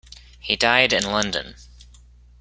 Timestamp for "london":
1.03-1.53